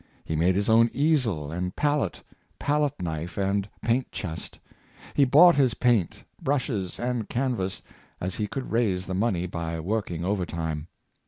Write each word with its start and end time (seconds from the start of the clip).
He 0.25 0.35
made 0.35 0.55
his 0.55 0.67
own 0.67 0.89
easel 0.93 1.51
and 1.51 1.75
pal 1.75 2.03
ette, 2.03 2.23
palette 2.57 2.99
knife, 3.03 3.37
and 3.37 3.69
paint 3.83 4.11
chest; 4.11 4.57
he 5.13 5.25
bought 5.25 5.55
his 5.57 5.75
paint, 5.75 6.23
brushes, 6.41 6.99
and 6.99 7.29
canvas, 7.29 7.83
as 8.19 8.33
he 8.33 8.47
could 8.47 8.71
raise 8.71 9.05
the 9.05 9.13
money 9.13 9.45
by 9.45 9.79
working 9.79 10.25
over 10.25 10.43
time. 10.43 10.87